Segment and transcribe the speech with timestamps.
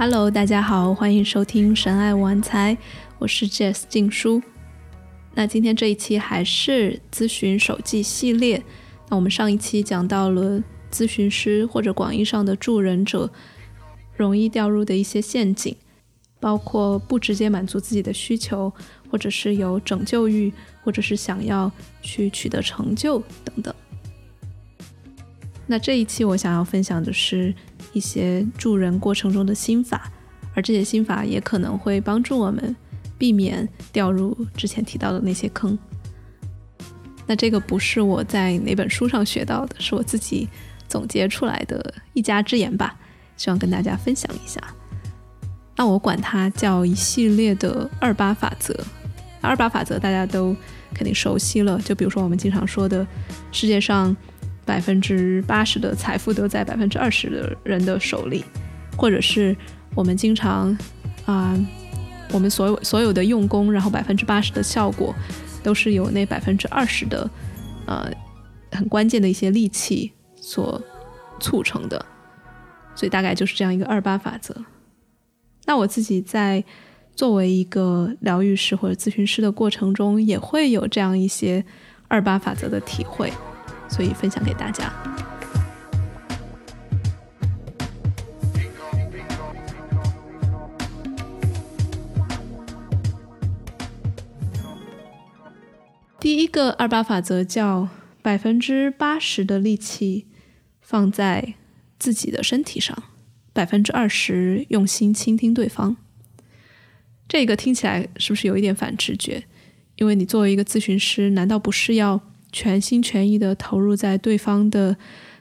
[0.00, 2.78] Hello，大家好，欢迎收听神爱玩财，
[3.18, 4.40] 我是 Jess 静书。
[5.34, 8.62] 那今天这一期还是咨询手记系列。
[9.08, 13.28] 那我们上一期讲到了咨询师或者广义上的助人者
[14.16, 15.74] 容易掉入的一些陷阱，
[16.38, 18.72] 包括不直接满足自己的需求，
[19.10, 20.52] 或者是有拯救欲，
[20.84, 21.68] 或者是想要
[22.02, 23.74] 去取得成就等等。
[25.66, 27.52] 那这一期我想要分享的是
[27.92, 30.10] 一些助人过程中的心法，
[30.54, 32.74] 而这些心法也可能会帮助我们
[33.16, 35.78] 避免掉入之前提到的那些坑。
[37.26, 40.48] 那这个不是我在哪本书上学到的，是我自己
[40.88, 42.96] 总结出来的一家之言吧，
[43.36, 44.62] 希望跟大家分享一下。
[45.76, 48.74] 那我管它叫一系列的二八法则。
[49.40, 50.54] 二八法则大家都
[50.92, 53.06] 肯定熟悉了，就比如说我们经常说的
[53.52, 54.16] 世界上。
[54.68, 58.44] 百分之八十的财富都在百分之二十的人的手里，
[58.98, 59.56] 或者是
[59.94, 60.76] 我们经常
[61.24, 61.58] 啊，
[62.32, 65.14] 我们所有所有的用功，然后百分之八十的效果
[65.62, 67.30] 都是由那百分之二十的
[67.86, 68.12] 呃
[68.72, 70.78] 很关键的一些利器所
[71.40, 72.04] 促成的，
[72.94, 74.54] 所以大概就是这样一个二八法则。
[75.64, 76.62] 那我自己在
[77.16, 81.64] 作为一个疗愈师或者咨询师的过程中，也会有这样一些
[82.06, 83.32] 二八法则的体会。
[83.88, 84.92] 所以分享给大家。
[96.20, 97.88] 第一个二八法则叫
[98.20, 100.26] 百分之八十的力气
[100.80, 101.54] 放在
[101.98, 103.04] 自己的身体上，
[103.52, 105.96] 百分之二十用心倾听对方。
[107.26, 109.44] 这个听起来是不是有一点反直觉？
[109.96, 112.20] 因为你作为一个咨询师，难道不是要？
[112.52, 114.96] 全心全意的投入在对方的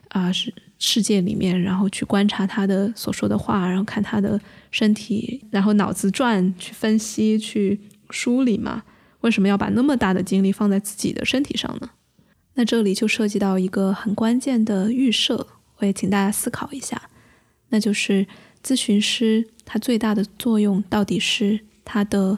[0.10, 4.40] 啊世世界里面，然后去观察他的所说的话，然后看他的
[4.70, 7.80] 身体，然后脑子转去分析、去
[8.12, 8.84] 梳理嘛？
[9.22, 11.90] 为什么要把那么大的精力放在自己的身体上呢？
[12.54, 17.10] 那这里就涉及到一个很关键的预设，我也请大家思考一下，
[17.70, 18.28] 那就是
[18.64, 22.38] 咨询师他最大的作用到底是他的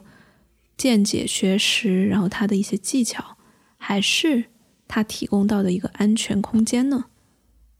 [0.77, 3.35] 见解、学识，然后他的一些技巧，
[3.77, 4.45] 还是？
[4.89, 7.05] 它提供到的一个安全空间呢？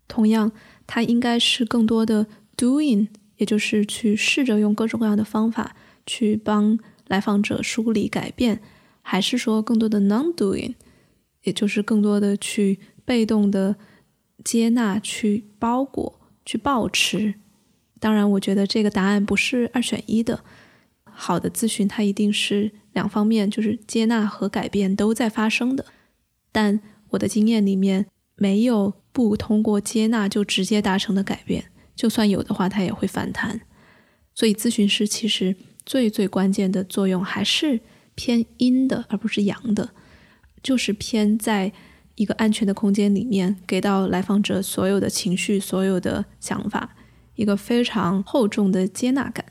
[0.08, 0.52] 同样，
[0.88, 5.76] 它应该是更多的 doing，也就是去试着用各种各样的方法
[6.06, 8.62] 去帮来访者梳理改变，
[9.02, 10.76] 还是说更多的 non doing，
[11.44, 13.76] 也就是更多的去被动的
[14.44, 17.34] 接纳、去包裹、去保持？
[18.00, 20.44] 当然，我觉得这个答案不是二选一的。
[21.04, 25.86] 好的咨询，它一定是两方面，就是接纳和改变都在发生的，
[26.52, 26.80] 但。
[27.10, 28.06] 我的经验里面
[28.36, 33.62] 没有不通过接纳就直接达成的改变，就算有的话，它也会反弹。
[34.36, 35.56] 所以咨询师其实
[35.86, 37.82] 最最关键的作用还是
[38.16, 39.90] 偏阴的，而不是阳的，
[40.64, 41.74] 就是偏在
[42.16, 46.96] 一个安全的空间里面，给到来访者所有的情绪、所有的想法
[47.36, 49.46] 一个非常厚重的接纳感。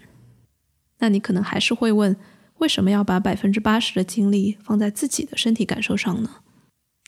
[0.99, 2.17] 那你可能还是会问，
[2.59, 6.31] 为什么要把百分之八十的精力放在自己的身体感受上呢？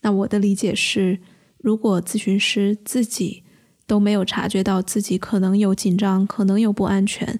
[0.03, 1.21] 那我的理解是，
[1.59, 3.45] 如果咨询师自己
[3.87, 7.39] 都没有察觉到自己可能有紧张，可能有不安全，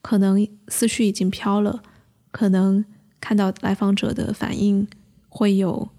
[0.00, 1.82] 可能思绪已经飘了，
[2.30, 2.84] 可能
[3.20, 4.88] 看到来访者的反应
[5.28, 5.90] 会有，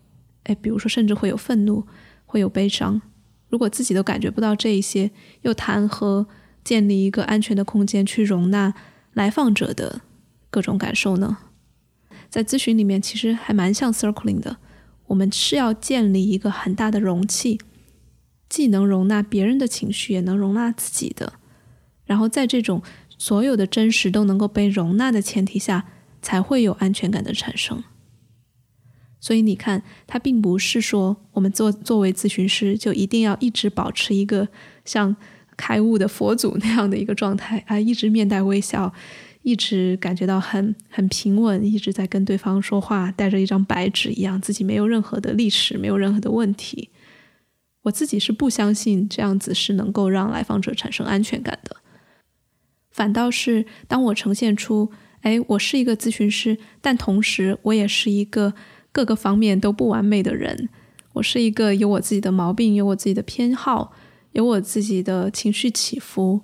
[0.43, 1.85] 哎，比如说甚至会有愤怒，
[2.25, 3.01] 会有悲伤。
[3.49, 5.11] 如果自己都感觉不到这一些，
[5.41, 6.27] 又谈何
[6.63, 8.73] 建立一个安全的空间去容纳
[9.13, 10.01] 来访者的
[10.49, 11.37] 各种感受呢？
[12.29, 14.57] 在咨询里面，其实还蛮像 circling 的。
[15.09, 17.59] 我们是要建立一个很大的容器，
[18.47, 21.33] 既能容纳别人的情绪，也能容纳自己的。
[22.05, 22.81] 然后在这种
[23.17, 25.85] 所有的真实都能够被容纳的前提下，
[26.21, 27.83] 才会有安全感的产生。
[29.19, 34.47] 所以你看，它并不是说我们做作为咨询师就一定要一直保持一个
[34.85, 35.15] 像
[35.57, 38.93] 开悟的佛祖那样的一个状态啊，一直面带微笑。
[39.49, 46.89] 一直感觉到很很平稳，一直在跟对方说话，带着一张白纸一样，自己没有任何的历史，没有任何的问题。
[47.81, 51.77] 我自己是不相信这样子是能够让来访者产生安全感的。
[52.91, 54.91] 反倒是当我呈现出，
[55.21, 58.53] 哎，我是一个咨询师，但同时我也是一个
[58.91, 60.69] 各个方面都不完美的人。
[61.13, 63.93] 我是一个有我自己的毛病，有我自己的偏好，
[64.33, 66.41] 有我自己的情绪起伏。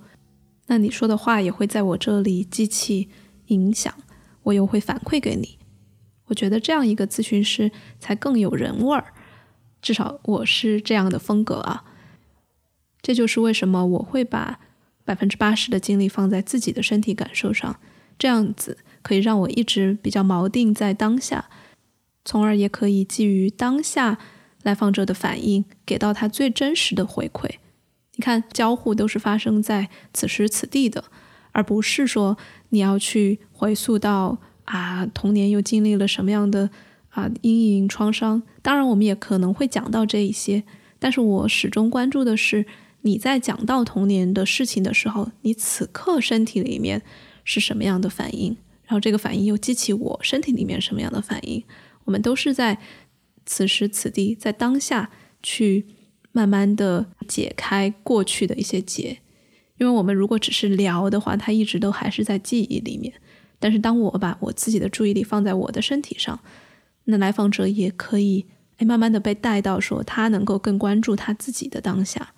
[0.68, 3.10] 那你说的话也会在我这里激起
[3.48, 3.94] 影响，
[4.44, 5.60] 我又会反馈给你。
[6.26, 9.14] 我觉得这样一个咨询师才更有人味儿，
[9.82, 11.84] 至少我是这样的风格啊。
[13.02, 14.60] 这就是为什么我会把
[15.04, 17.80] 百分之八十的精力放在自己的身体感受上，
[18.18, 21.48] 这样子可以让我一直比较锚定在当下，
[22.24, 24.18] 从而也可以基于当下
[24.64, 27.58] 来访者的反应，给到他最真实的回馈。
[28.18, 31.04] 你看，交互都是发生在此时此地的，
[31.52, 32.38] 而不是说
[32.70, 36.70] 你要去回溯到啊童年又经历了什么样的
[37.10, 38.42] 啊阴影创伤。
[38.62, 40.64] 当然，我们也可能会讲到这一些，
[40.98, 42.66] 但是我始终关注的是
[43.02, 47.02] 你在讲到童年的事情的时候，你此刻身体里面
[47.44, 51.62] 是什么样的反应，然后这个反应又激起我身体里面什么样的反应。
[52.06, 52.80] 我们都是在
[53.46, 55.10] 此时此地，在当下
[55.44, 55.88] 去。
[56.36, 59.18] 慢慢的解开过去的一些结，
[59.78, 63.14] 因为我们如果只是聊的话，它一直都还是在记忆里面。
[63.58, 66.38] 但是当我把我自己的注意力放在我的身体上，
[67.06, 72.34] 那来访者也可以哎慢慢的被带到说他能够更关注他自己的当下。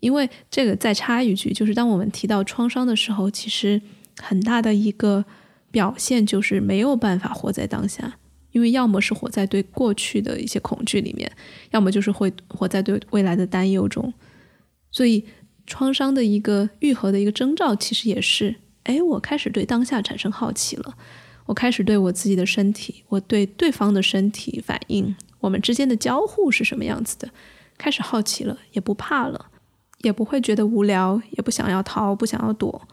[0.00, 3.80] 因为这个再插一句，就是当我们提到创伤的时候，其实
[4.20, 5.24] 很大的一个
[5.70, 8.18] 表现就是没有办法活在当下。
[8.54, 11.30] 因为要么是活在对过去的一些恐惧里面，
[11.72, 14.14] 要么就是会活在对未来的担忧中，
[14.92, 15.24] 所以
[15.66, 18.54] 创伤的一个愈合的一个征兆，其实也是，
[18.84, 20.96] 哎，我开始对当下产生好奇了，
[21.46, 27.28] 我开始对我自己的身体，我对对方的身体反应，我们之间的交互是什么样子的，
[27.76, 29.46] 开始好奇了，也不怕了，
[30.02, 32.86] 也不会觉得无聊，也不想要逃，不想要躲，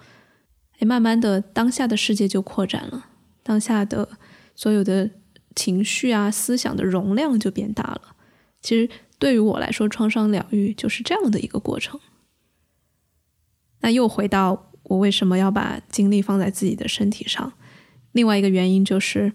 [0.80, 3.06] 哎，慢慢的，当下的世界就扩展了，
[3.44, 4.10] 当下的
[4.56, 5.12] 所有的。
[5.56, 8.16] 情绪啊，思想的容量就变大了。
[8.62, 12.00] 其实对于我来说，创伤疗愈就是这样的一个过程。
[13.82, 17.54] 那又回到我为什么要把精力放在自己的身体上？
[18.12, 19.34] 另外一个原因就是，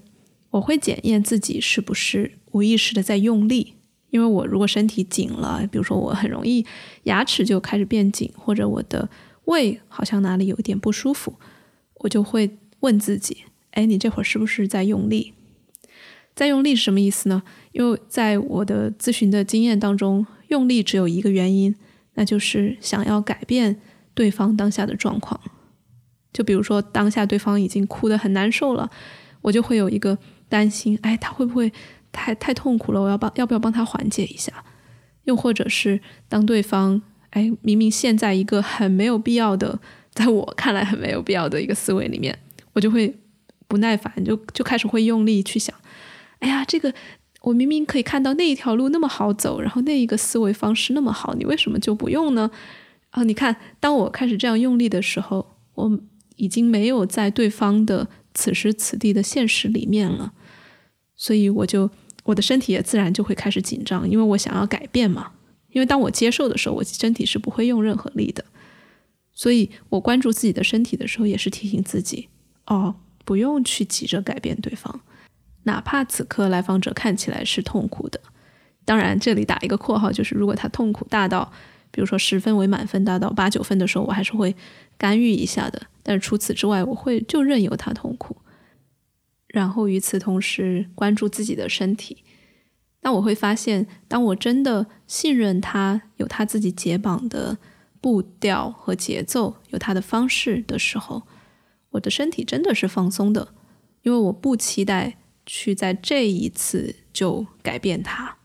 [0.50, 3.74] 我会检验自己是不是无意识的在用力。
[4.10, 6.64] 因为我如果身体紧了，比如说我很容易
[7.02, 9.10] 牙齿就开始变紧，或者我的
[9.46, 11.38] 胃好像哪里有点不舒服，
[11.94, 15.34] 我就会问自己：哎，你这会儿是不是在用力？
[16.36, 17.42] 再用力是什么意思呢？
[17.72, 21.74] 因为在我的咨询的经验当中，用力只有一个原因，
[22.14, 23.80] 那就是想要改变
[24.12, 25.40] 对方当下的状况。
[26.34, 28.90] 就比如说，当下对方已经哭得很难受了，
[29.40, 30.18] 我就会有一个
[30.50, 31.72] 担心：哎，他会不会
[32.12, 33.00] 太太痛苦了？
[33.00, 34.52] 我要帮要不要帮他缓解一下？
[35.24, 35.98] 又或者是
[36.28, 37.00] 当对方
[37.30, 39.80] 哎明明陷在一个很没有必要的，
[40.12, 42.38] 在我看来很没有必要的一个思维里面，
[42.74, 43.16] 我就会
[43.66, 45.74] 不耐烦，就就开始会用力去想。
[46.40, 46.92] 哎呀，这个
[47.42, 52.50] 我明明可以看到那一条路那么好走，然后那一个思维方式那么好，你为什么就不用呢？
[53.10, 56.00] 啊，你看，当我开始这样用力的时候，我
[56.36, 60.32] 已经没有在对方的此时此地的现实里面了，
[61.14, 61.88] 所以我就
[62.24, 65.32] 我的身体也自然就会开始紧张，因为我想要改变嘛。
[65.70, 68.44] 因为当我接受的时候，我身体是不会用任何力的，
[69.32, 72.28] 所以我关注自己的身体的时候，也是提醒自己
[72.66, 75.00] 哦，不用去急着改变对方。
[75.66, 78.20] 哪怕此刻来访者看起来是痛苦的，
[78.84, 81.52] 当然这里打一个括号，就是如果他痛苦大到，
[81.90, 84.54] 比如说十分为满分大到八九分的时候，我还是会
[84.96, 85.82] 干预一下的。
[86.04, 88.36] 但是除此之外，我会就任由他痛苦，
[89.48, 92.22] 然后与此同时关注自己的身体。
[93.00, 97.58] 那我会发现，当我真的信任他有他自己解绑的
[98.00, 101.24] 步调和节奏，有他的方式的时候，
[101.90, 103.48] 我的身体真的是放松的，
[104.02, 105.16] 因为我不期待。
[105.46, 108.36] 去在这一次就改变它。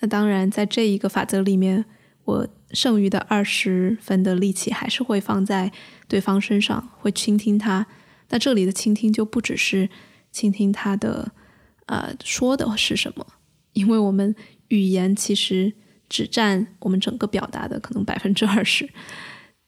[0.00, 1.84] 那当然，在这一个法则里面，
[2.24, 5.72] 我剩余的二十分的力气还是会放在
[6.08, 7.86] 对方身上，会倾听他。
[8.30, 9.88] 那这里的倾听就不只是
[10.30, 11.32] 倾听他的，
[11.86, 13.26] 呃，说的是什么，
[13.72, 14.34] 因为我们
[14.68, 15.72] 语言其实
[16.08, 18.88] 只占我们整个表达的可能百分之二十。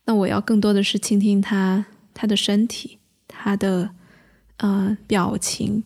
[0.06, 3.94] 那我要更多的是倾听他，他的身体，他的
[4.62, 5.84] 呃表情。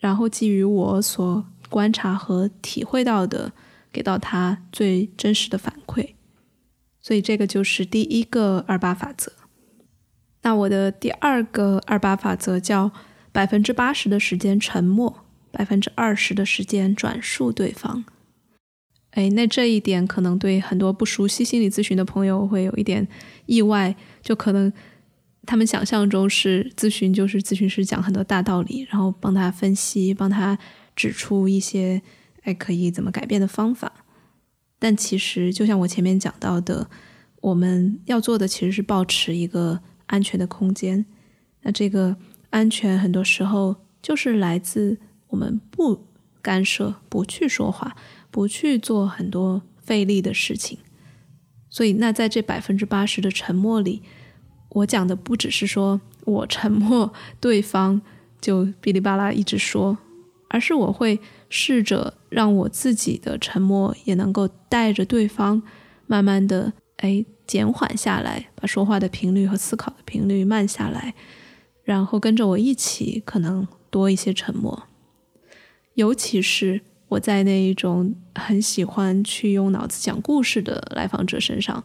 [0.00, 3.52] 然后基于我所观察和体会到的，
[3.92, 6.14] 给到他最真实的反馈，
[7.00, 9.32] 所以这个就是第一个二八法则。
[10.42, 12.92] 那我的第二个二八法则叫
[13.32, 18.04] 百分之八十的时间沉默，百分之二十的时间转述对方。
[19.10, 23.08] 哎，那这一点可能对很多不熟悉心理咨询的朋友会有一点
[23.46, 24.72] 意外，就可能。
[25.48, 30.58] 他们想象中是咨询，就是咨询师讲很多大道理，然后帮他分析，帮他
[30.94, 32.02] 指出一些
[32.42, 33.90] 哎可以怎么改变的方法。
[34.78, 36.90] 但其实就像我前面讲到的，
[37.40, 41.06] 我们要做的其实是保持一个安全的空间。
[41.62, 42.14] 那这个
[42.50, 46.04] 安全很多时候就是来自我们不
[46.42, 47.96] 干涉、不去说话、
[48.30, 50.78] 不去做很多费力的事情。
[51.70, 54.02] 所以，那在这百分之八十的沉默里，
[54.70, 58.00] 我讲的不只是说我沉默，对方
[58.40, 59.96] 就哔哩吧啦一直说，
[60.48, 65.62] 而是我会试着让我自己的沉默也能够带着对方，
[66.06, 71.14] 慢慢的哎减缓下来，把说话的频率和思考的频率慢下来，
[71.82, 74.84] 然后跟着我一起可能多一些沉默，
[75.94, 76.82] 尤其是。
[77.10, 81.82] 我在那一种很喜欢去用脑子讲故事的来访者身上，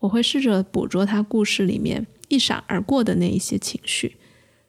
[0.00, 4.16] 我会试着捕捉他故事里面一闪而过的那一些情绪。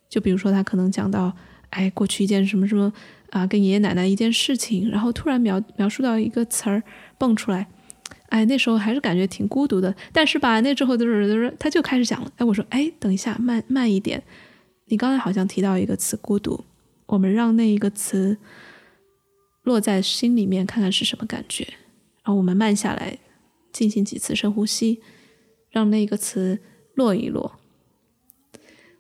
[0.10, 1.36] 就比如说，他可能讲到，
[1.70, 2.92] 哎，过去一件什么什么
[3.32, 6.82] 啊，跟爷爷奶奶一件事情，然后突然描描述到一个词儿
[7.18, 7.68] 蹦出来，
[8.30, 9.96] 哎，那时候还是感觉挺孤独的。
[10.12, 14.24] 但是吧，那之后就是他就开始讲了，哎，我说，哎，等一下，慢慢一点，
[14.86, 16.64] 你刚才好像提到一个词“孤独”，
[17.08, 18.38] 我们让那一个词。
[19.64, 21.68] 落在心里面，看看是什么感觉。
[22.24, 23.18] 然后我们慢下来，
[23.74, 25.02] 进行几次深呼吸，
[25.70, 26.58] 让那个词
[26.98, 27.54] 落一落。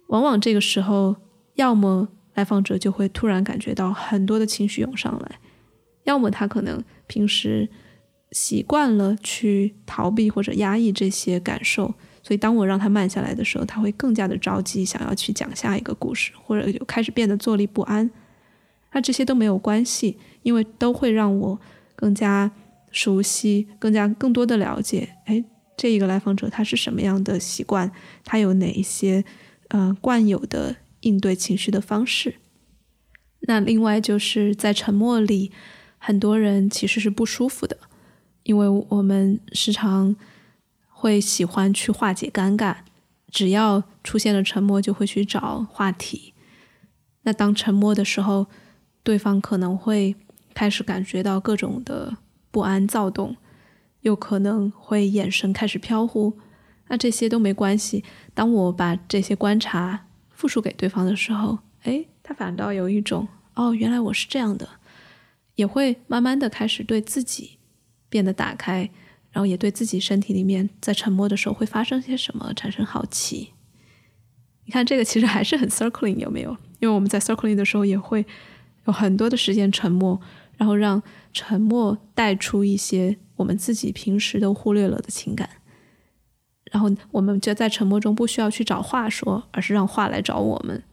[0.07, 1.17] 往往这个时候，
[1.55, 5.39] 要么来访者就会突然感觉到很多的情绪涌上来，
[6.05, 7.67] 要么他可能平时
[8.31, 18.09] 习惯了去逃避或者压抑这些感受，所以当我让他慢下来的时候，他会更加的着急，想要去讲下一个故事，或者就开始变得坐立不安。
[18.93, 21.59] 那这些都没有关系，因为都会让我
[21.95, 22.49] 更加
[22.91, 25.09] 熟悉、更加更多的了解。
[25.25, 25.43] 哎，
[25.77, 27.91] 这一个来访者他是什么样的习惯？
[28.25, 29.23] 他有哪一些
[29.69, 32.35] 呃惯有的应对情绪的方式？
[33.41, 35.51] 那另外就是在沉默里，
[35.99, 37.77] 很多人其实是不舒服的，
[38.43, 40.15] 因为我们时常
[40.89, 42.77] 会喜欢去化解尴尬，
[43.29, 46.33] 只要出现了沉默，就会去找话题。
[47.21, 48.47] 那当沉默的时候，
[49.03, 50.15] 对方可能会
[50.55, 52.17] 开始感觉到各种的
[52.49, 53.37] 不安、躁动，
[54.01, 56.37] 又可能会眼神开始飘忽。
[56.87, 58.03] 那这些都没关系。
[58.33, 64.67] 当我把这些观察复述给对方的时候，哎，他反倒有一种哦，原来我是这样的，
[65.55, 67.57] 也会慢慢的开始对自己
[68.09, 68.89] 变得打开，
[69.31, 73.53] 然后也对自己身体里面在沉默的时候会发生些什么产生好奇。
[74.65, 76.51] 你看这个其实还是很 circling，有没有？
[76.79, 78.25] 因为我们在 circling 的时候也会。
[78.85, 80.17] 有很多的时间沉默，
[80.57, 85.47] 然后让沉默带出一些我们自己平时都忽略了的情感，
[86.71, 90.83] 然后我们就在沉默中不需要去找话说，而是让话来找我们，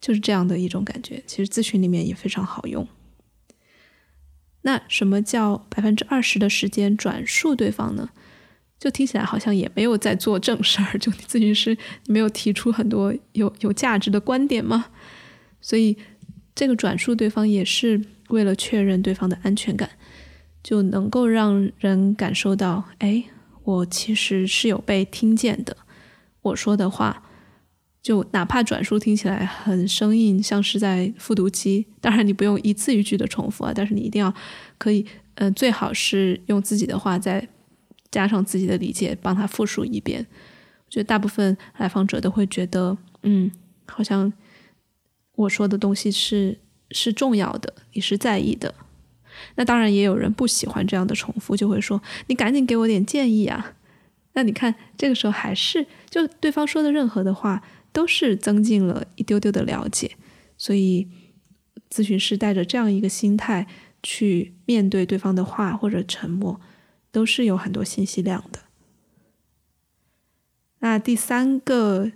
[0.00, 1.22] 就是这样的一种感觉。
[1.26, 2.86] 其实咨询里面也非常好用。
[4.62, 8.10] 那什么叫百分之二十的时间转述对方呢？
[8.80, 14.86] 就听起来好像也没有在做正事儿，就咨询师没有提出很多有有价值的观点吗？
[15.60, 15.96] 所以。
[16.58, 19.90] 这个转述对方也是为了确认对方的安全感，
[20.62, 23.24] 就能够让人感受到，哎，
[23.64, 25.76] 我其实是有被听见的。
[26.42, 27.22] 我说的话，
[28.02, 31.86] 就哪怕转述听起来很生硬，像是在复读机。
[32.00, 34.32] 当然，你不用一字一句的重复啊，但是你一定要
[34.78, 37.48] 可以，嗯，最好是用自己的话再
[38.10, 40.26] 加上自己的理解，帮他复述一遍。
[40.86, 43.50] 我觉得大部分来访者都会觉得，嗯，
[43.86, 44.32] 好像。
[45.36, 46.58] 我说的东西是
[46.90, 48.74] 是重要的，你是在意的。
[49.56, 53.74] 那当然也有人不喜欢这样的重复，就会说：“你赶紧给我点建议啊！”
[54.32, 57.62] 那你看，这个时候还是就对方说的任何的话，
[57.92, 60.16] 都是增进了一丢丢的了解。
[60.56, 61.08] 所以，
[61.90, 63.66] 咨询师带着这样一个心态
[64.02, 66.60] 去面对对方的话或者沉默，
[67.10, 68.60] 都是有很多信息量的。
[70.78, 72.10] 那第三个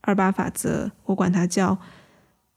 [0.00, 1.80] 二八法则，我管它叫。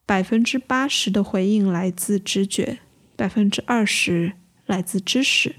[0.06, 2.80] 百分之八十的回应来自直觉，
[3.16, 4.34] 百分之二十
[4.66, 5.56] 来自知识。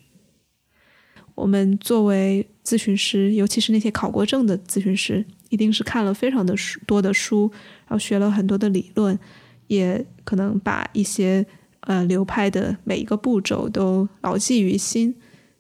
[1.35, 7.51] 我们作为咨询师，尤其是那些考过证的咨询师，一定是看了非常的书多的书，
[7.81, 9.19] 然后学了很多的理论，
[9.67, 11.45] 也可能把一些
[11.81, 15.15] 呃流派的每一个步骤都牢记于心。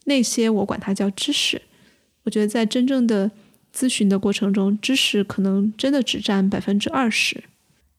[0.04, 1.60] 那些我管它叫知识。
[2.22, 3.30] 我觉得在真正的
[3.74, 7.44] 咨询的过程中，知识可能真的只占百分之二十。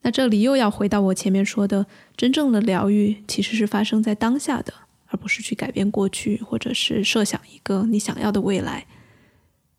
[0.07, 1.85] 那这里又要回到我前面说的，
[2.15, 4.73] 真正的疗愈其实是发生在当下的，
[5.07, 8.85] 而不是去改变过去，或者是设想一个你想要的未来。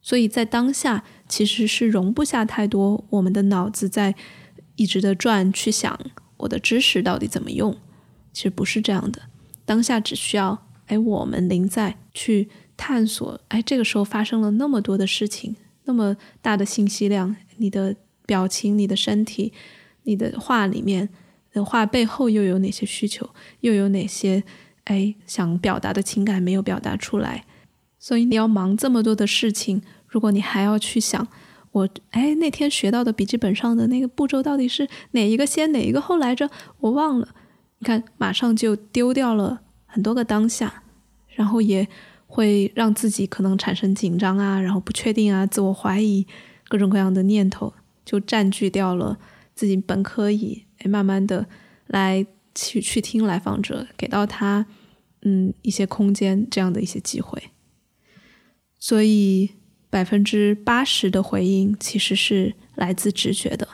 [0.03, 4.15] 所以在当下其实是容不下太多我们的脑子在
[4.77, 5.99] 一直的转，去想
[6.37, 7.75] 我的知识到底怎么用。
[8.35, 9.23] 其实不是这样的，
[9.65, 19.55] 当下只需要哎，我们临在去探索，哎，这个时候发生了那么多的事情，那么大的信息量，你的表情，你的身体。
[20.09, 21.07] 你的话里面
[21.53, 23.29] 的话背后又有哪些需求，
[23.61, 24.43] 又有哪些
[24.85, 27.45] 哎想表达的情感没有表达出来？
[27.99, 31.29] 所以你要忙这么多的事情，如果你还要去想
[31.73, 36.49] 我哎那天学到的笔记本上的那个步骤到底是哪一个先哪一个后来着，
[36.81, 37.29] 我忘了。
[37.81, 40.83] 你看，马上就丢掉了很多个当下，
[41.29, 41.87] 然后也
[42.27, 46.27] 会让自己可能产生紧张啊，然后不确定啊，自我怀疑，
[46.67, 47.75] 各种各样的念头
[48.07, 49.19] 就占据掉了
[49.59, 51.49] 自己本可以哎慢慢的
[51.89, 52.25] 来
[52.55, 54.65] 去去听来访者给到他
[55.23, 57.43] 嗯一些空间这样的一些机会，
[58.79, 59.51] 所以
[59.91, 63.67] 百分之八十的回应其实是来自直觉的。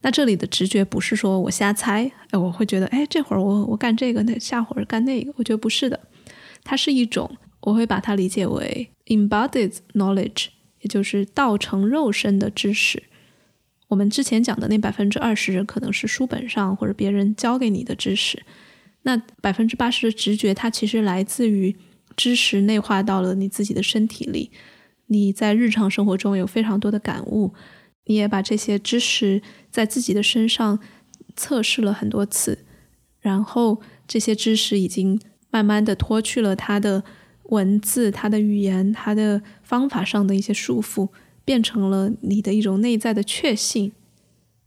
[0.00, 6.00] 那这里的直觉不是说我瞎猜，哎，我会觉得，哎，这会儿我我干这个，那下会儿干那个，我觉得不是的，
[6.64, 10.46] 它是一种，我会把它理解为 embodied knowledge，
[10.80, 13.04] 也就是道成肉身的知识。
[13.92, 18.42] 我们之前讲的那百分之二十可能是书本上或者别人教给你的知识，
[19.02, 21.76] 那百分之八十的直觉，它其实来自于
[22.16, 24.50] 知识内化到了你自己的身体里，
[25.08, 27.52] 你在日常生活中有非常多的感悟。
[28.06, 30.80] 你也把这些知识在自己的身上
[31.36, 32.64] 测试了很多次，
[33.20, 35.20] 然后这些知识已经
[35.50, 37.04] 慢慢的脱去了它的
[37.50, 41.10] 文字、它的语言、它的方法上的一些束缚，
[41.44, 43.92] 变成了你的一种内在的确信。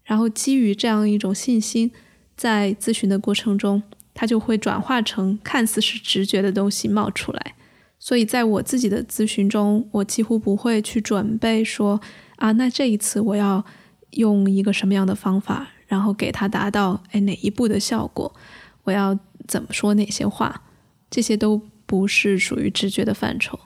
[0.03, 1.91] 然后基于这样一种信心，
[2.35, 3.81] 在咨询的过程中，
[4.13, 7.55] 它就会转化成看似是直觉的东西冒出来。
[7.97, 11.99] 所以在我自己的咨询中，我几乎不会去准备说。
[12.35, 13.63] 啊，那这一次我要
[14.11, 18.35] 用一个什么样的方法，然后给他达到哎哪一步的效果？
[18.83, 19.17] 我要
[19.47, 20.63] 怎么说哪些话？
[21.09, 23.57] 这些都不是属于直觉的范畴。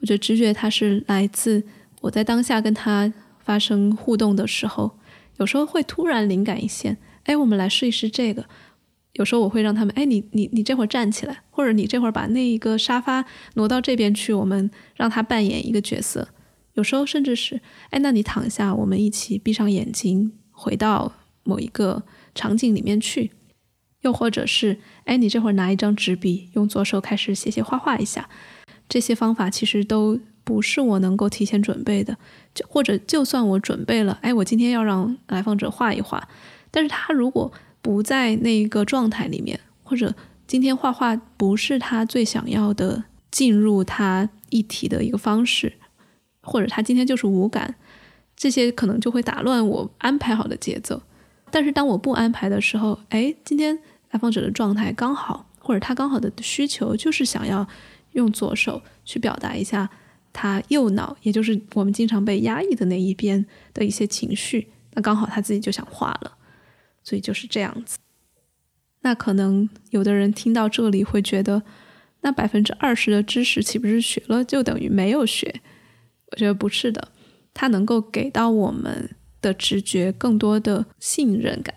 [0.00, 1.62] 我觉得直觉它是来自
[2.02, 4.98] 我在当下跟他发生互动的时候，
[5.38, 8.46] 有时候会突然灵感一现，哎，我们来试一试这个。
[9.14, 13.24] 有时候我会让他们，哎，你你你这会儿站起来，或者你这会儿把那一个沙发
[13.54, 16.28] 挪到这边去，我们让他扮演一个角色。
[16.74, 22.02] 有时候甚至是，哎，那你躺下，我们一起闭上眼睛，回到某一个
[22.34, 23.32] 场景里面去。
[24.02, 28.28] 又或者是，哎，你这会儿拿一张纸笔，用左手开始写写画画一下。
[28.86, 32.16] 这些方法其实都不是我能够提前准备的，
[32.54, 36.28] 就或者就算我准备了，哎，我今天要让来访者画一画，
[36.70, 40.14] 但是他如果不在那一个状态里面，或者
[40.46, 45.72] 今天画画不是他最想要的进入他议题的一个方式。
[46.48, 47.74] 或者他今天就是无感，
[48.36, 51.02] 这些可能就会打乱我安排好的节奏。
[51.50, 53.76] 但是当我不安排的时候，哎，今天
[54.12, 57.66] 来访者的状态刚好，或者他刚好的需求就是想要
[58.12, 59.90] 用左手去表达一下
[60.38, 64.68] 他右脑，也就是我们经常被压抑的那一边的一些情绪。
[64.92, 66.36] 那刚好他自己就想画了，
[67.02, 67.96] 所以就是这样子。
[69.00, 71.62] 那可能有的人听到这里会觉得，
[72.20, 75.62] 那百分之二十的知识岂不是学了就等于没有学？
[76.32, 77.08] 我觉得不是的，
[77.54, 79.08] 它能够给到我们
[79.40, 81.74] 的直觉更多的信任感，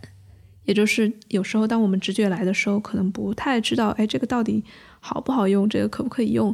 [0.65, 4.65] 也就是有时候当我们直觉来的时候，可能不太知道，哎，这个到底
[5.00, 6.54] 好不好用，这个可不可以用？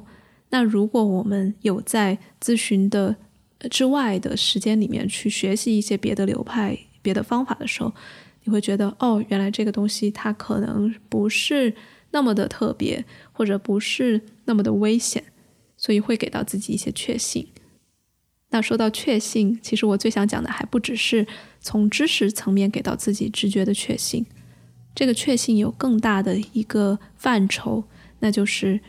[0.56, 3.13] 那如果我们有在咨询的
[3.70, 7.94] 之外的时间里面去学习一些别的流派、别的方法的时候，
[8.46, 11.76] 你会觉得，哦，原来这个东西它可能不是
[12.12, 15.22] 那么的特别，或者不是那么的危险，
[15.76, 17.50] 所以会给到自己一些确信。
[18.52, 21.28] 那说到确信，其实我最想讲的还不只是
[21.60, 24.26] 从知识层面给到自己直觉的确信，
[24.96, 27.84] 这个确信有更大的一个范畴，
[28.20, 28.80] 那就是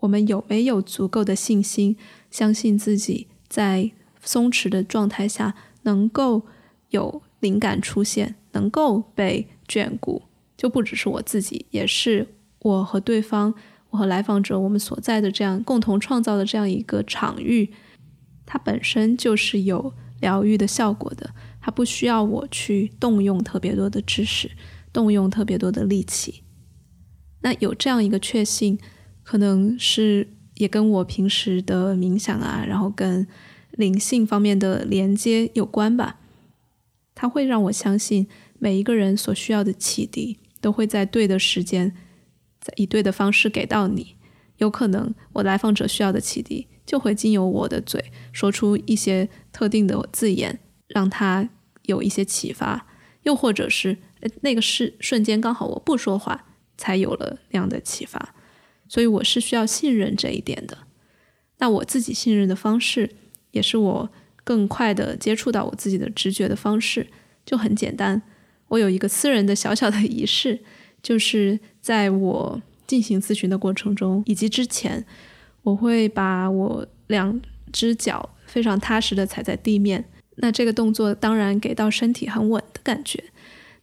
[0.00, 1.96] 我们有没有足够的信心，
[2.30, 3.90] 相信自己在
[4.22, 6.42] 松弛的状态下能够
[6.90, 10.22] 有灵感出现，能够被眷顾，
[10.56, 12.28] 就不只是我自己，也是
[12.60, 13.54] 我和对方，
[13.90, 17.72] 我和来访者，我们所在的这样共同创造的这样一个场域。
[18.44, 24.50] 它本身就是有疗愈的效果的，它不需要我去动用特别多的知识，
[24.92, 26.42] 动用特别多的力气。
[27.42, 28.78] 那有这样一个确信，
[29.30, 33.24] 可能是也跟我平时的冥想啊，然后跟
[33.70, 36.18] 灵性方面的连接有关吧。
[37.14, 38.26] 它会让我相信，
[38.58, 41.94] 每一个人所需要的启迪，都会在对的时间，
[42.60, 44.16] 在以对的方式给到你。
[44.56, 46.66] 有可能我来访者需要的启迪。
[46.84, 51.48] 就会经由我的嘴说出一些特定的字眼，让他
[51.82, 52.84] 有一些启发，
[53.22, 53.98] 又或者是
[54.40, 58.34] 那个是瞬间刚好我不说话，才有了那样的启发，
[58.90, 60.76] 所以我是需要信任这一点的。
[61.58, 63.08] 那我自己信任的方式，
[63.52, 64.10] 也是我
[64.42, 67.06] 更快的接触到我自己的直觉的方式，
[67.46, 68.20] 就很简单。
[68.66, 70.58] 我有一个私人的小小的仪式，
[71.00, 75.06] 就是在我进行咨询的过程中以及之前。
[75.62, 77.38] 我会把我两
[77.70, 80.02] 只脚非常踏实的踩在地面。
[80.36, 83.22] 那这个动作当然给到身体很稳的感觉。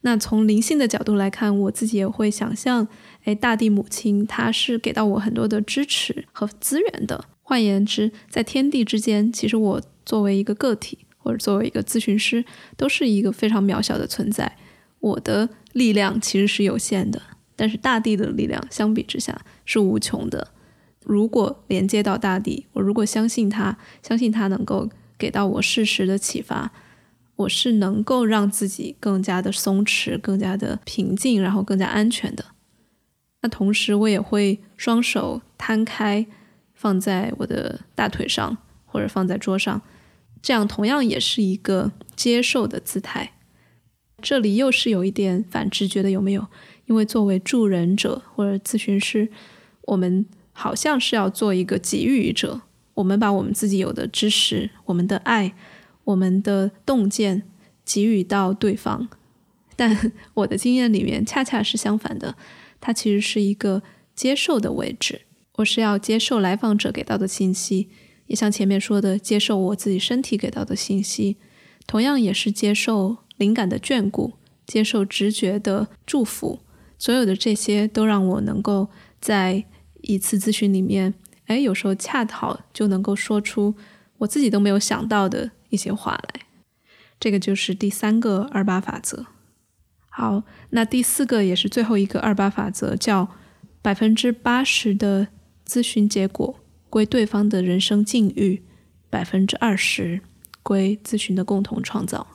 [0.00, 2.88] 那从灵性的角度来看，我自己也会想象，
[3.28, 7.26] 哎，大地母亲她是给到我很多的支持和资源的。
[7.42, 12.42] 换言之，在天地之间，其实我作为一个个体，或者作为一个咨询师，
[12.78, 14.56] 都是一个非常渺小的存在。
[15.00, 17.20] 我的力量其实是有限的，
[17.54, 20.48] 但是大地的力量相比之下是无穷的。
[21.04, 24.88] 如果连接到大地，我如果相信它，相信它能够
[25.18, 26.72] 给到我适时的启发。
[27.36, 32.46] 我是能够让自己更加的松弛、更加的平静，然后更加安全的。
[33.42, 36.26] 那同时，我也会双手摊开，
[36.74, 39.80] 放在我的大腿上，或者放在桌上，
[40.42, 43.32] 这样同样也是一个接受的姿态。
[44.20, 46.46] 这里又是有一点反直觉的，有没有？
[46.86, 49.28] 因为作为助人者或者咨询师，
[49.82, 52.62] 我们好像是要做一个给予者，
[52.94, 55.54] 我们把我们自己有的知识、我们的爱。
[56.04, 57.42] 我们的洞见
[57.84, 59.10] 给予到对方，
[59.76, 62.34] 但我的经验里面恰恰是相反的，
[62.80, 63.82] 它其实是一个
[64.14, 65.22] 接受的位置。
[65.56, 67.88] 我是要接受来访者给到的信息，
[68.26, 71.36] 也像前面说的，接受我自己身体给到的信息，
[71.86, 74.34] 同样也是接受灵感的眷顾，
[74.66, 76.60] 接受直觉的祝福。
[76.98, 78.88] 所有的这些都让我能够
[79.20, 79.64] 在
[80.02, 81.14] 一次咨询里面，
[81.46, 83.74] 哎，有时候恰好就能够说出
[84.18, 85.50] 我自己都没有想到的。
[85.70, 86.46] 一些话来，
[87.20, 89.26] 这个就是第三个二八法则。
[90.18, 93.28] 好，那第四个也是最后一个二八法则，叫
[93.80, 95.28] 百分之八十的
[95.64, 96.58] 咨询结果
[96.90, 98.64] 归对方的人生境遇，
[99.08, 100.20] 百分之二十
[100.64, 102.26] 归咨询的共同创造。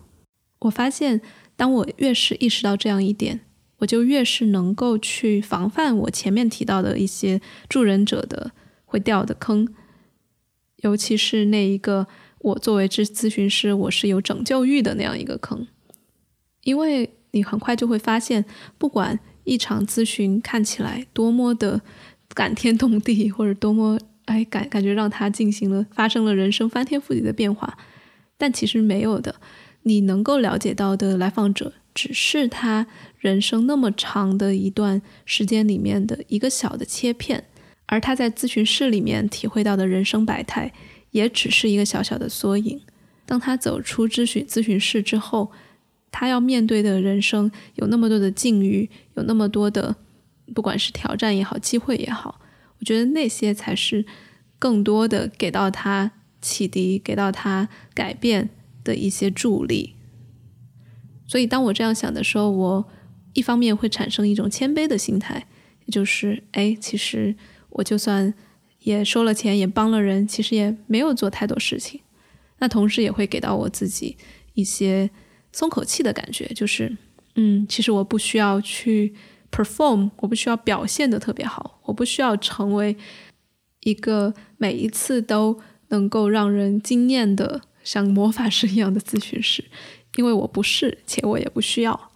[0.59, 1.19] 我发现，
[1.57, 3.41] 当我越是意识到这样一点，
[3.79, 8.51] 我就越是能够去防范我前面提到的一些助人者的
[8.85, 9.67] 会掉的坑，
[10.77, 12.07] 尤其是那一个。
[12.39, 15.67] 我作为咨咨询师，我是有拯救欲的那样一个坑，
[16.63, 18.43] 因为你很快就会发现，
[18.77, 21.81] 不管一场咨询看起来多么的
[22.33, 27.77] 感天动地，或者多么哎感感觉让他进行了发生了人生翻天覆地的变化，
[28.37, 29.35] 但其实没有的。
[29.83, 32.87] 你能够了解到的来访者，只是他
[33.19, 37.43] 人生那么长的一段时间里面的一个小的切片，
[37.87, 40.71] 而他在咨询室里面体会到的人生百态。
[41.13, 42.81] 也只是一个小小的缩影。
[43.27, 45.51] 当他走出咨询咨询室之后，
[46.13, 49.97] 他要面对的人生有那么多的境遇，有那么多的，
[50.55, 52.39] 不管是挑战也好，机会也好，
[52.79, 54.05] 我觉得那些才是
[54.57, 58.49] 更多的给到他启迪、给到他改变
[58.83, 59.95] 的一些助力。
[61.27, 62.85] 所以，当我这样想的时候，我
[63.33, 65.47] 一方面会产生一种谦卑的心态，
[65.85, 67.35] 也就是，哎，其实
[67.71, 68.33] 我就算。
[68.83, 72.01] 也收了钱，也帮了人，其实也没有做太多事情。
[72.59, 74.17] 那同时也会给到我自己
[74.55, 75.09] 一些
[75.53, 76.97] 松口气的感觉，就是，
[77.35, 79.13] 嗯，其实我不需要去
[79.49, 82.97] perform，我不需要表现的特别好，我不需要成为
[83.81, 89.63] 一个每一次都能够让人惊艳的像魔法师一样的咨询师，
[90.17, 92.11] 因为我不是，且我也不需要。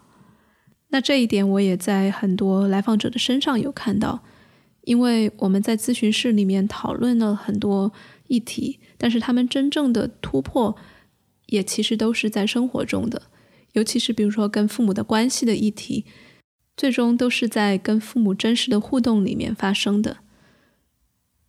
[0.89, 4.23] 那这一点我也在很多来访者的身上有看到。
[4.83, 7.91] 因为我们在咨询室里面讨论了很多
[8.27, 10.77] 议题，但是他们真正的突破
[11.47, 13.23] 也其实都是在生活中的，
[13.73, 16.05] 尤其是比如说跟父母的关系的议题，
[16.77, 20.17] 最终都是在跟父母真实的互动里面发生的。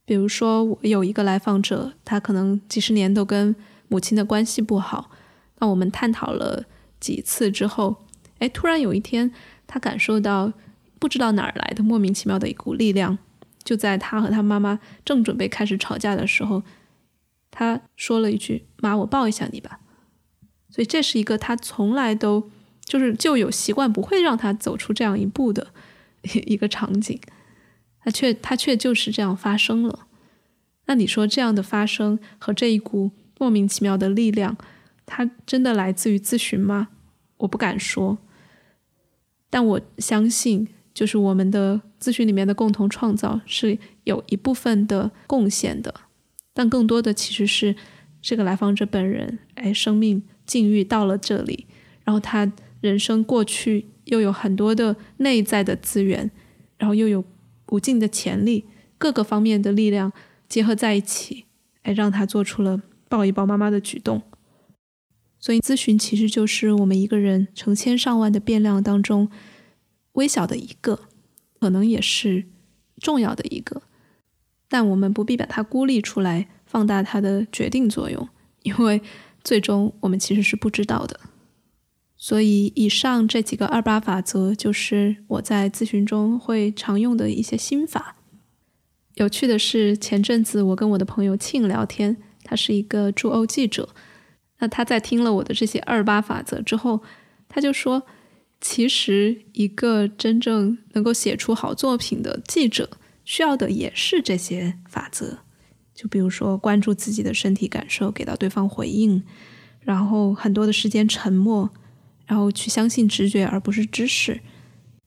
[0.05, 3.55] 比如说，我有一个来访者，他可能几十年都跟
[3.89, 5.11] 母亲的关系不好，
[5.59, 6.65] 那我们探讨了
[6.99, 7.97] 几次之后，
[8.39, 9.31] 哎，突然有一天，
[9.67, 10.53] 他感受到
[10.99, 13.19] 不知道哪儿来的莫名其妙的一股力量。
[13.65, 16.63] 就在他和他妈妈正准备开始吵架的时候，
[17.51, 19.81] 他说了一句：“妈，我抱一下你吧。”
[20.71, 22.51] 所以这是一个他从来都
[22.85, 25.69] 就是就有习惯不会让他走出这样一步的
[26.23, 27.21] 一个场景，
[28.01, 30.07] 他却他却就是这样发生了。
[30.87, 34.57] 那你说这样的发生和这一股莫名其妙的力量，
[35.05, 36.89] 它真的来自于咨询吗？
[37.39, 38.19] 我不敢说，
[39.51, 40.69] 但我相信。
[40.95, 45.95] 就是我们的咨询里面的共同创造是有一部分的贡献的，
[46.53, 47.77] 但更多的其实是
[48.21, 51.69] 这个来访者本人，哎，生命境遇到了这里，
[52.03, 56.29] 然后他人生过去又有很多的内在的资源，
[56.77, 57.23] 然后又有
[57.69, 58.65] 无尽的潜力，
[58.99, 60.13] 各个方面的力量
[60.49, 61.45] 结合在一起，
[61.83, 64.23] 哎，让他做出了抱一抱妈妈的举动。
[65.39, 69.31] 所以，咨询其实就是我们一个人成千上万的变量当中。
[70.15, 71.03] 微小的一个，
[71.61, 72.47] 可能也是
[73.01, 73.83] 重要的一个，
[74.69, 78.29] 但我们不必把它孤立出来，放大它的决定作用，
[78.65, 79.01] 因为
[79.49, 81.19] 最终我们其实是不知道的。
[82.19, 88.17] 所以，以上这几个二八法则就是我在咨询中会常用的一些心法。
[89.15, 93.89] 有趣的是，前阵子我跟我的朋友庆聊天，他是一个驻欧记者。
[94.59, 97.03] 那他在听了我的这些二八法则之后，
[97.49, 98.03] 他就说
[98.61, 102.91] ：“其实一个真正能够写出好作品的记者，
[103.25, 105.39] 需要的也是这些法则。
[105.99, 109.21] 就比如说，关注自己的身体感受，给到对方回应，
[109.81, 111.69] 然后很多的时间沉默。”
[112.29, 114.43] 然后去相信直觉而不是知识，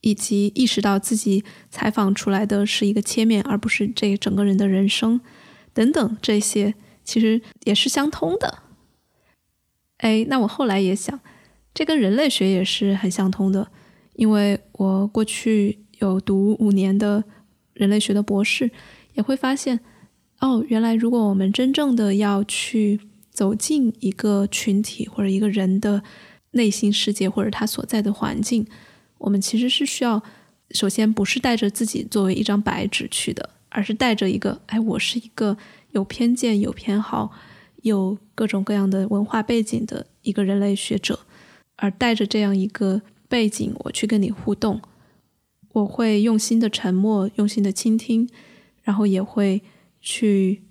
[0.02, 5.22] 以及意识到自己采访出来的是一个切面而不是这整个人的人生，
[5.72, 6.74] 等等，这些
[7.04, 8.64] 其实也是相通的。
[9.98, 11.20] 哎，那我后来也想，
[11.76, 13.72] 这跟人类学也是很相通的，
[14.16, 17.24] 因为我过去有读五年的
[17.76, 18.72] 人类学的博士，
[19.14, 19.80] 也会发现，
[20.42, 23.00] 哦，原来如果我们真正的要去
[23.32, 26.04] 走进一个群体或者一个人的。
[26.54, 28.68] 内心世界或者他所在的环境，
[29.20, 30.22] 我们其实是需要，
[30.72, 35.56] 首先不是带着自己作为一张白纸去的，而是带着一个，哎，我是一个
[35.92, 37.32] 有偏见、有偏好、
[37.84, 41.22] 有各种各样的文化背景的一个人类学者，
[41.78, 44.82] 而带着这样一个背景，我去跟你互动，
[45.72, 48.28] 我会用心的沉默，用心的倾听，
[48.84, 49.62] 然后也会
[50.02, 50.64] 去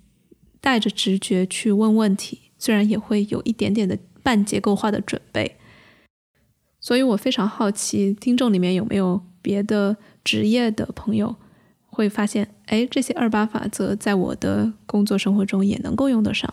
[0.59, 5.57] 带着直觉去问问题，虽然也会有一点点的半结构化的准备。
[6.79, 11.35] 所以我非常好奇，听众里面有没有别的职业的朋友
[11.85, 16.51] 会发现，哎，这些二八法则在我的工作生活中也能够用得上。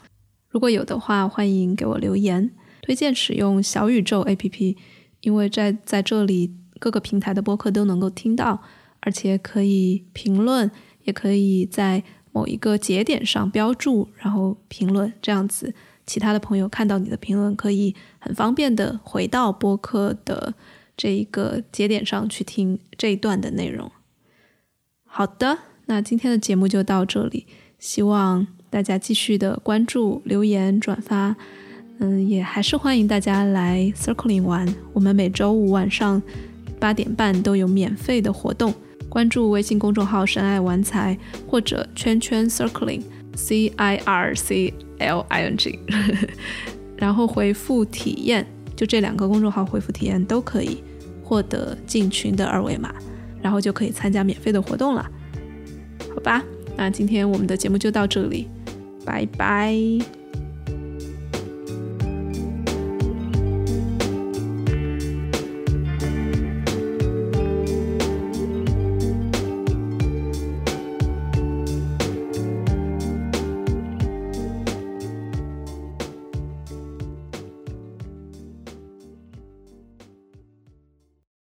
[0.49, 2.51] 如果有的话，欢迎给我留言，
[2.83, 4.77] 推荐使用小宇宙 APP，
[5.23, 8.63] 因为在在这里各个平台的播客都能够听到，
[9.01, 10.71] 而且可以评论，
[11.05, 12.05] 也可以在
[12.39, 15.75] 某一个节点上标注，然后评论，这样子。
[16.07, 20.55] 其他的朋友看到你的评论，可以很方便的回到播客的
[20.97, 23.91] 这一个节点上去听这一段的内容。
[25.05, 27.45] 好的，那今天的节目就到这里，
[27.81, 31.35] 希望大家继续的关注、留言、转发。
[31.99, 36.23] 嗯，也还是欢迎大家来 Circling 玩，我们每周五晚上
[36.79, 38.73] 八点半都有免费的活动。
[39.09, 41.17] 关注微信公众号“深爱玩财”
[41.47, 43.03] 或者“圈圈 Circling”。
[43.35, 45.79] C I R C L I N G，
[46.99, 48.45] 然后回复体验，
[48.75, 50.83] 就这两个公众号回复体验都可以
[51.23, 52.93] 获得进群的二维码，
[53.41, 55.09] 然后就可以参加免费的活动了。
[56.13, 56.43] 好吧，
[56.77, 58.49] 那今天我们的节目就到这里，
[59.07, 60.18] 拜拜。